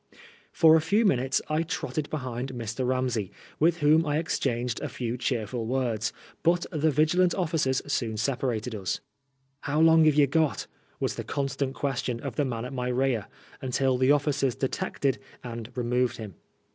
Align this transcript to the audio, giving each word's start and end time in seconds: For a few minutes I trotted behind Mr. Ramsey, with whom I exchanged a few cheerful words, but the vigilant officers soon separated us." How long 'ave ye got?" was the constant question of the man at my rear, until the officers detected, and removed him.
For 0.51 0.75
a 0.75 0.81
few 0.81 1.05
minutes 1.05 1.43
I 1.47 1.61
trotted 1.61 2.09
behind 2.09 2.53
Mr. 2.55 2.87
Ramsey, 2.87 3.29
with 3.59 3.77
whom 3.81 4.03
I 4.03 4.17
exchanged 4.17 4.81
a 4.81 4.89
few 4.89 5.15
cheerful 5.15 5.67
words, 5.67 6.11
but 6.41 6.65
the 6.71 6.89
vigilant 6.89 7.35
officers 7.35 7.83
soon 7.85 8.17
separated 8.17 8.73
us." 8.73 8.99
How 9.69 9.79
long 9.79 10.07
'ave 10.07 10.17
ye 10.17 10.25
got?" 10.25 10.65
was 10.99 11.17
the 11.17 11.23
constant 11.23 11.75
question 11.75 12.19
of 12.21 12.35
the 12.35 12.45
man 12.45 12.65
at 12.65 12.73
my 12.73 12.87
rear, 12.87 13.27
until 13.61 13.99
the 13.99 14.11
officers 14.11 14.55
detected, 14.55 15.19
and 15.43 15.69
removed 15.75 16.17
him. 16.17 16.33